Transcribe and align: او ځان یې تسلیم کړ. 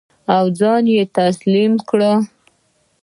او 0.35 0.45
ځان 0.59 0.83
یې 0.95 1.03
تسلیم 1.17 1.73
کړ. 1.89 1.99